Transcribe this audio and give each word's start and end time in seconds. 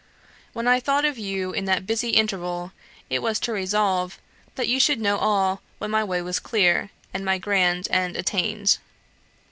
When 0.53 0.67
I 0.67 0.79
thought 0.79 1.05
of 1.05 1.19
you 1.19 1.51
in 1.53 1.65
that 1.65 1.85
busy 1.85 2.09
interval, 2.09 2.71
it 3.07 3.19
was 3.21 3.39
to 3.41 3.53
resolve, 3.53 4.19
that 4.55 4.67
you 4.67 4.79
should 4.79 4.99
know 4.99 5.19
all 5.19 5.61
when 5.77 5.91
my 5.91 6.03
way 6.03 6.23
was 6.23 6.39
clear, 6.39 6.89
and 7.13 7.23
my 7.23 7.37
grand 7.37 7.87
end 7.91 8.17
attained. 8.17 8.79